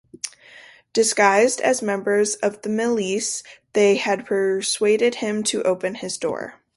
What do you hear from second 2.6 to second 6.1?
the Milice, they had persuaded him to open